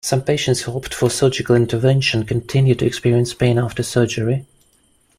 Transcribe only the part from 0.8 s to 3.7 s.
for surgical intervention continue to experience pain